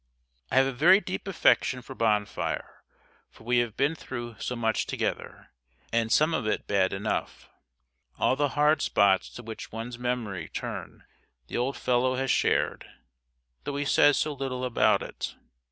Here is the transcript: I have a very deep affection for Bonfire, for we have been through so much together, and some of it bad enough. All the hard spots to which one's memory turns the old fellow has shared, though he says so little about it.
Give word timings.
I 0.49 0.55
have 0.55 0.65
a 0.65 0.71
very 0.73 0.99
deep 0.99 1.27
affection 1.27 1.83
for 1.83 1.93
Bonfire, 1.93 2.81
for 3.29 3.43
we 3.43 3.59
have 3.59 3.77
been 3.77 3.93
through 3.93 4.35
so 4.39 4.55
much 4.55 4.87
together, 4.87 5.51
and 5.93 6.11
some 6.11 6.33
of 6.33 6.47
it 6.47 6.65
bad 6.65 6.91
enough. 6.91 7.47
All 8.17 8.35
the 8.35 8.49
hard 8.57 8.81
spots 8.81 9.29
to 9.35 9.43
which 9.43 9.71
one's 9.71 9.99
memory 9.99 10.49
turns 10.49 11.03
the 11.49 11.57
old 11.57 11.77
fellow 11.77 12.15
has 12.15 12.31
shared, 12.31 12.89
though 13.63 13.75
he 13.75 13.85
says 13.85 14.17
so 14.17 14.33
little 14.33 14.65
about 14.65 15.03
it. 15.03 15.35